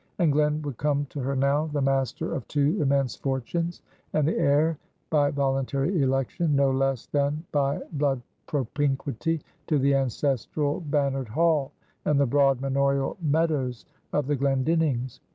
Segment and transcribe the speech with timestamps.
[0.17, 4.35] And Glen would come to her now the master of two immense fortunes, and the
[4.35, 4.79] heir,
[5.11, 11.71] by voluntary election, no less than by blood propinquity, to the ancestral bannered hall,
[12.03, 15.19] and the broad manorial meadows of the Glendinnings.